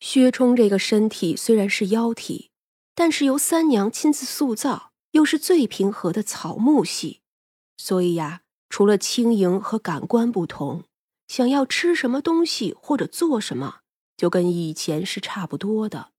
[0.00, 2.50] 薛冲这个身体虽然是妖体，
[2.94, 7.20] 但是由三娘亲自塑造，又是最平和的草木系，
[7.76, 10.84] 所以呀，除了轻盈和感官不同，
[11.28, 13.80] 想要吃什么东西或者做什么，
[14.16, 16.12] 就跟以前是差不多的。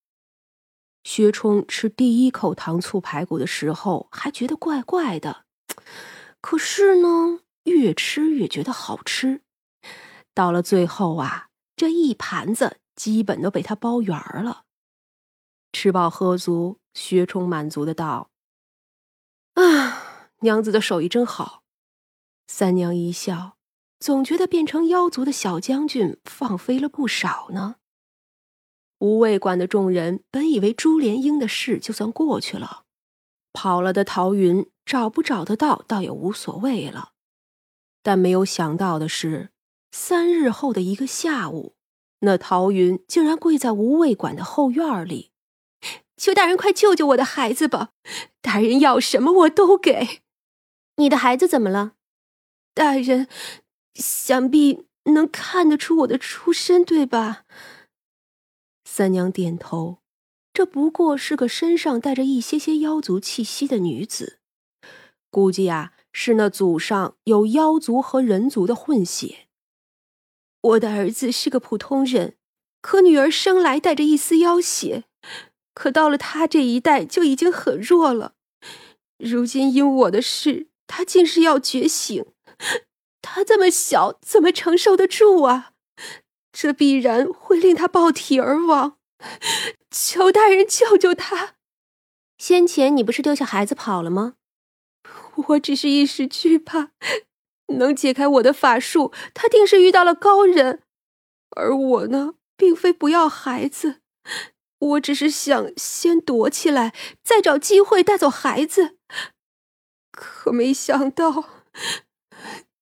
[1.03, 5.45] 薛冲吃第一口糖醋排骨的时候，还觉得怪怪的，
[6.41, 9.41] 可是呢，越吃越觉得好吃。
[10.33, 11.47] 到了最后啊，
[11.77, 14.65] 这一盘子基本都被他包圆了。
[15.71, 18.31] 吃饱喝足，薛冲满足的道
[19.55, 21.63] ：“啊，娘子的手艺真好。”
[22.47, 23.57] 三娘一笑，
[23.99, 27.75] 总觉得变成妖族的小将军放飞了不少呢。
[28.99, 32.85] 无畏馆的众人本以为朱莲英的事就算过去了，
[33.53, 37.11] 跑了的陶云找不找得到倒也无所谓了，
[38.01, 39.51] 但没有想到的是。
[39.91, 41.76] 三日后的一个下午，
[42.19, 45.31] 那陶云竟然跪在无畏馆的后院里，
[46.15, 47.91] 求大人快救救我的孩子吧！
[48.41, 50.21] 大人要什么我都给。
[50.95, 51.93] 你的孩子怎么了？
[52.73, 53.27] 大人，
[53.93, 57.45] 想必能看得出我的出身，对吧？
[58.83, 59.99] 三娘点头，
[60.51, 64.39] 这不过是个身上带着一些些妖族气息的女子，
[65.29, 69.46] 估计呀是那祖上有妖族和人族的混血。
[70.67, 72.35] 我的儿子是个普通人，
[72.81, 75.05] 可女儿生来带着一丝妖血，
[75.73, 78.33] 可到了他这一代就已经很弱了。
[79.17, 82.25] 如今因我的事，他竟是要觉醒，
[83.21, 85.71] 他这么小，怎么承受得住啊？
[86.51, 88.97] 这必然会令他爆体而亡。
[89.89, 91.55] 求大人救救他！
[92.37, 94.35] 先前你不是丢下孩子跑了吗？
[95.49, 96.91] 我只是一时惧怕。
[97.67, 100.83] 能解开我的法术，他定是遇到了高人，
[101.51, 104.01] 而我呢，并非不要孩子，
[104.79, 106.93] 我只是想先躲起来，
[107.23, 108.97] 再找机会带走孩子。
[110.11, 111.49] 可没想到，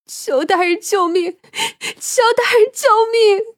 [0.05, 1.37] 求大人救命！
[1.99, 3.55] 求大人救命！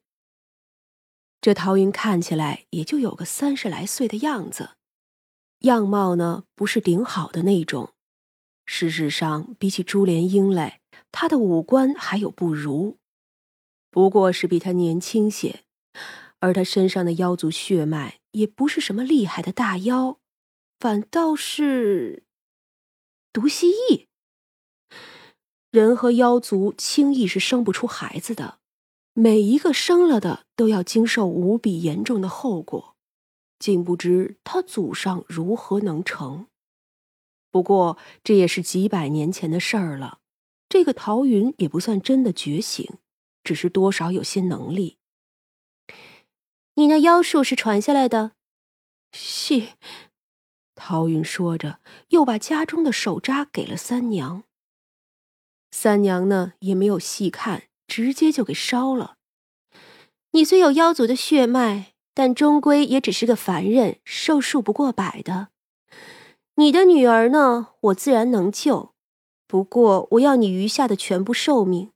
[1.39, 4.71] 这陶云看起来也就有个三十来岁的样子，
[5.59, 7.93] 样貌呢不是顶好的那种，
[8.65, 10.81] 事实上比起朱莲英来。
[11.19, 12.99] 他的五官还有不如，
[13.89, 15.63] 不过是比他年轻些，
[16.37, 20.19] 而他身上的妖族血脉也不是什么厉害的大妖，
[20.79, 22.21] 反倒是
[23.33, 24.05] 毒蜥蜴。
[25.71, 28.59] 人和妖族轻易是生不出孩子的，
[29.13, 32.95] 每一个生了的都要经受无比严重的后果，
[33.57, 36.45] 竟不知他祖上如何能成。
[37.49, 40.19] 不过这也是几百年前的事儿了。
[40.69, 42.97] 这个陶云也不算真的觉醒，
[43.43, 44.97] 只是多少有些能力。
[46.75, 48.33] 你那妖术是传下来的？
[49.11, 49.69] 是。
[50.75, 51.79] 陶云说着，
[52.09, 54.43] 又把家中的手札给了三娘。
[55.71, 59.17] 三娘呢，也没有细看，直接就给烧了。
[60.31, 65.49] 你虽有妖族的血脉，但终归也只是个凡人，寿数不过百的。
[66.55, 68.93] 你的女儿呢，我自然能救。
[69.47, 71.91] 不过，我要你余下的全部寿命。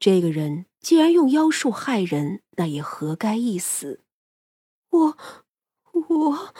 [0.00, 4.00] 这个人既然用妖术害人，那也活该一死。
[4.90, 5.16] 我，
[5.92, 6.54] 我，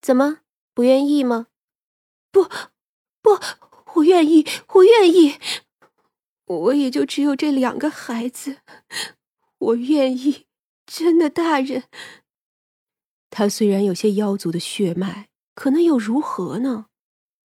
[0.00, 0.38] 怎么
[0.72, 1.48] 不愿意吗？
[2.30, 2.44] 不，
[3.20, 3.38] 不，
[3.96, 5.38] 我愿意，我愿意。
[6.46, 8.62] 我也就只有这两个孩子，
[9.58, 10.46] 我愿意。
[10.86, 11.84] 真的，大人。
[13.30, 16.86] 他虽然有些妖族的血脉，可那又如何呢？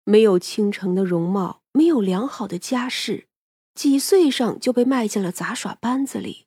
[0.09, 3.27] 没有倾城的容貌，没有良好的家世，
[3.75, 6.47] 几岁上就被卖进了杂耍班子里，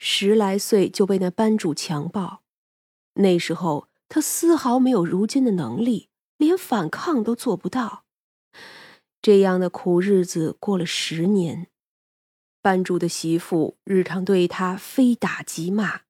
[0.00, 2.42] 十来岁就被那班主强暴。
[3.14, 8.06] 那时候他丝毫没有如今的能力，连反抗都做不到。
[9.22, 11.68] 这样的苦日子过了十年，
[12.60, 16.00] 班主的媳妇日常对他非打即骂，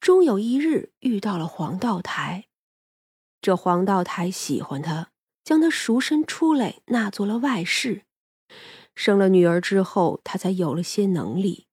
[0.00, 2.46] 终有一日遇到了黄道台。
[3.40, 5.13] 这黄道台喜欢他。
[5.44, 8.02] 将他赎身出来，纳做了外室。
[8.94, 11.66] 生了女儿之后，他才有了些能力，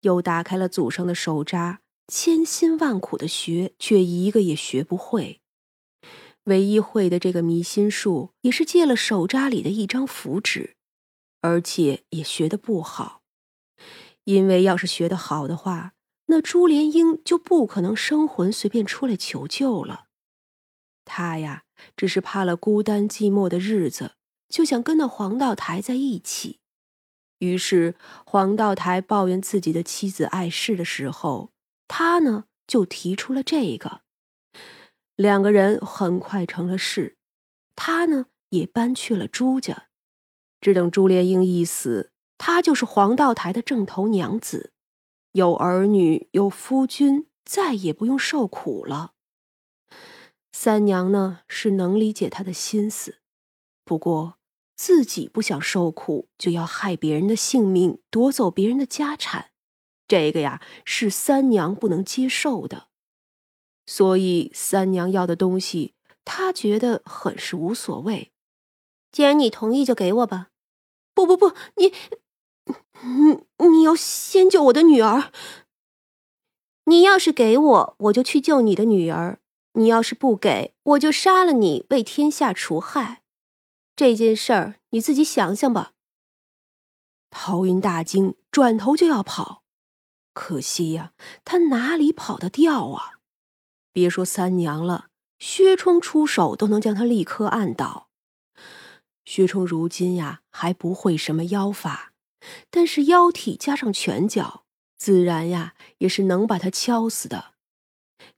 [0.00, 5.40] 又打开了祖上的手札，千辛万苦的学，却一个也学不会。
[6.44, 10.76] 唯一会的这个迷心术，也是借了手札里的一张符纸，
[11.42, 13.20] 而且也学得不好。
[14.24, 15.92] 因为要是学得好的话，
[16.26, 20.06] 那朱莲英就不可能生魂随便出来求救了。
[21.04, 21.64] 他呀。
[21.96, 24.12] 只是怕了孤单寂寞的日子，
[24.48, 26.58] 就想跟那黄道台在一起。
[27.38, 27.94] 于是
[28.26, 31.52] 黄道台抱怨自己的妻子碍事的时候，
[31.88, 34.02] 他呢就提出了这个。
[35.16, 37.16] 两个人很快成了事，
[37.74, 39.86] 他呢也搬去了朱家。
[40.60, 44.72] 只等朱莲英一死，他就是黄道台的正头娘子，
[45.32, 49.14] 有儿女，有夫君，再也不用受苦了。
[50.52, 53.20] 三娘呢是能理解他的心思，
[53.84, 54.36] 不过
[54.76, 59.50] 自己不想受苦，就要害别人的性命，夺走别人的家产，
[60.08, 62.88] 这个呀是三娘不能接受的。
[63.86, 65.94] 所以三娘要的东西，
[66.24, 68.32] 他觉得很是无所谓。
[69.10, 70.50] 既然你同意，就给我吧。
[71.12, 71.92] 不不不，你，
[73.02, 75.32] 你你要先救我的女儿。
[76.84, 79.39] 你要是给我，我就去救你的女儿；
[79.74, 83.22] 你要是不给，我就杀了你，为天下除害。
[83.94, 85.92] 这件事儿你自己想想吧。
[87.30, 89.62] 陶云大惊，转头就要跑，
[90.32, 91.12] 可惜呀，
[91.44, 93.20] 他哪里跑得掉啊？
[93.92, 95.08] 别说三娘了，
[95.38, 98.08] 薛冲出手都能将他立刻按倒。
[99.24, 102.12] 薛冲如今呀还不会什么妖法，
[102.70, 104.64] 但是妖体加上拳脚，
[104.96, 107.49] 自然呀也是能把他敲死的。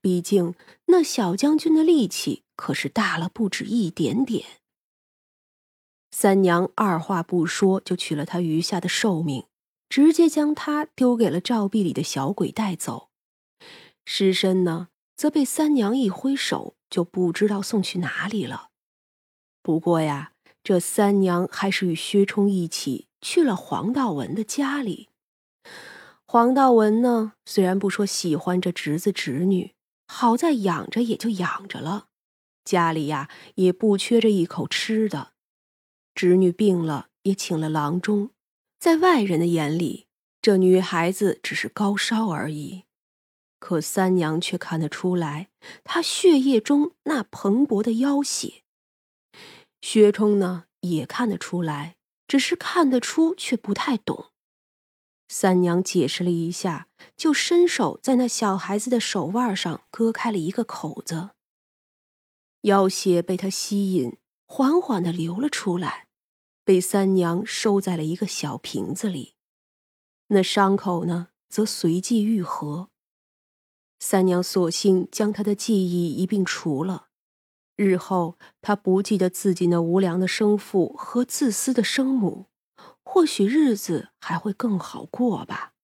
[0.00, 0.55] 毕竟
[0.87, 4.44] 那小将军的力气可是大了不止一点点。
[6.11, 9.46] 三娘二话不说就取了他余下的寿命，
[9.88, 13.08] 直接将他丢给了照壁里的小鬼带走。
[14.05, 14.88] 尸身呢？
[15.14, 18.70] 则被三娘一挥手，就不知道送去哪里了。
[19.62, 20.32] 不过呀，
[20.64, 25.11] 这三娘还是与薛冲一起去了黄道文的家里。
[26.32, 29.75] 黄道文呢，虽然不说喜欢这侄子侄女，
[30.06, 32.06] 好在养着也就养着了，
[32.64, 35.34] 家里呀也不缺这一口吃的。
[36.14, 38.31] 侄女病了，也请了郎中，
[38.79, 40.06] 在外人的眼里，
[40.40, 42.85] 这女孩子只是高烧而已。
[43.58, 45.50] 可三娘却看得出来，
[45.85, 48.62] 她血液中那蓬勃的妖血。
[49.82, 51.96] 薛冲呢，也看得出来，
[52.26, 54.31] 只是看得出却不太懂。
[55.34, 61.31] 三娘解释了一下，就伸手在那小孩子的手腕上割开了一个口子。
[62.61, 66.06] 妖血被他吸引，缓缓的流了出来，
[66.67, 69.32] 被三娘收在了一个小瓶子里。
[70.26, 72.90] 那伤口呢，则随即愈合。
[74.00, 77.06] 三娘索性将他的记忆一并除了，
[77.76, 82.49] 日后他不记得自己那无良的生父和自私的生母，
[83.14, 85.75] 或许日子还会更好过吧。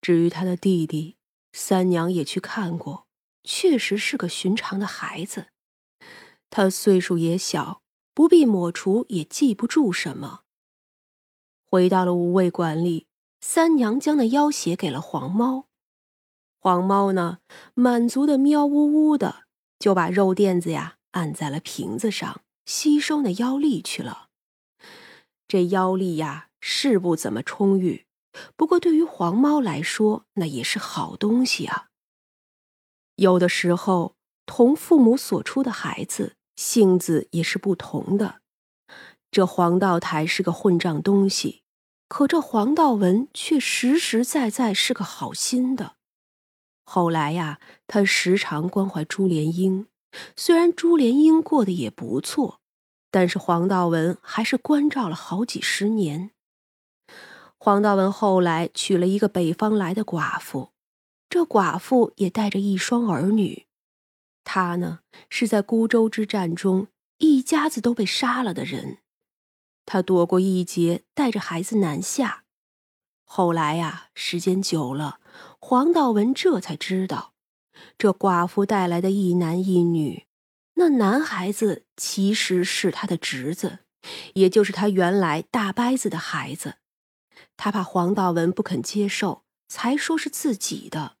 [0.00, 1.14] 至于他的弟弟，
[1.52, 3.06] 三娘也去看过，
[3.44, 5.46] 确实是个寻常的孩子。
[6.50, 7.82] 他岁数也小，
[8.12, 10.40] 不必抹除也记不住什么。
[11.64, 13.06] 回到了五味馆里，
[13.40, 15.68] 三娘将那妖血给了黄猫。
[16.58, 17.38] 黄猫呢，
[17.74, 19.44] 满足的喵呜呜的，
[19.78, 24.30] 就把肉垫子呀按在了瓶子上，吸收那妖力去了。
[25.46, 28.06] 这妖力呀是不怎么充裕，
[28.56, 31.88] 不过对于黄猫来说，那也是好东西啊。
[33.16, 38.40] 有的时候，同父母所出的孩子性子也是不同的。
[39.30, 41.62] 这黄道台是个混账东西，
[42.08, 45.96] 可这黄道文却实实在在是个好心的。
[46.84, 49.86] 后来呀，他时常关怀朱莲英。
[50.36, 52.60] 虽然朱莲英过得也不错，
[53.14, 56.32] 但是黄道文还是关照了好几十年。
[57.56, 60.72] 黄道文后来娶了一个北方来的寡妇，
[61.30, 63.66] 这寡妇也带着一双儿女。
[64.42, 64.98] 他呢，
[65.30, 68.98] 是在孤州之战中一家子都被杀了的人。
[69.86, 72.42] 他躲过一劫，带着孩子南下。
[73.22, 75.20] 后来呀，时间久了。
[75.60, 77.34] 黄道文这才知道，
[77.96, 80.26] 这寡妇带来的一男一女，
[80.74, 83.80] 那男孩子其实是他的侄子，
[84.34, 86.76] 也就是他原来大伯子的孩子。
[87.56, 91.16] 他怕黄道文不肯接受，才说是自己的。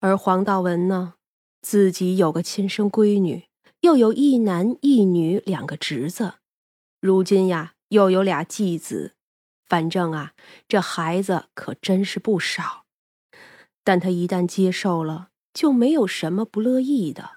[0.00, 1.14] 而黄道文呢，
[1.62, 3.44] 自己有个亲生闺女，
[3.80, 6.34] 又有一男一女两个侄子，
[7.00, 9.14] 如今呀又有俩继子，
[9.66, 10.34] 反正啊，
[10.68, 12.84] 这孩子可真是不少。
[13.82, 17.35] 但他一旦接受了，就没有什么不乐意的。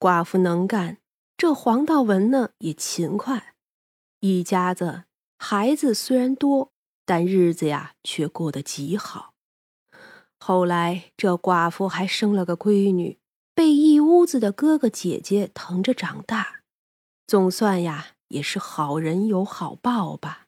[0.00, 0.96] 寡妇能干，
[1.36, 3.52] 这黄道文呢也勤快，
[4.20, 5.04] 一家子
[5.38, 6.72] 孩子虽然多，
[7.04, 9.34] 但日子呀却过得极好。
[10.38, 13.18] 后来这寡妇还生了个闺女，
[13.54, 16.62] 被一屋子的哥哥姐姐疼着长大，
[17.26, 20.46] 总算呀也是好人有好报吧。